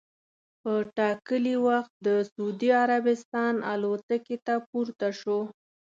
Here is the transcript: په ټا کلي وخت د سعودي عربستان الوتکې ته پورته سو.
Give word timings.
په 0.61 0.73
ټا 0.95 1.09
کلي 1.27 1.55
وخت 1.67 1.93
د 2.07 2.09
سعودي 2.31 2.69
عربستان 2.83 3.53
الوتکې 3.71 4.37
ته 4.45 4.55
پورته 4.69 5.09
سو. 5.21 5.39